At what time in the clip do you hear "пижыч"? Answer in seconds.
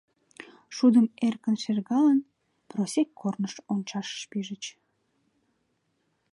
4.29-4.63